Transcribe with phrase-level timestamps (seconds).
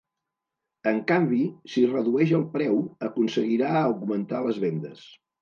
[0.91, 1.41] En canvi,
[1.73, 5.07] si redueix el preu, aconseguirà augmentar les vendes.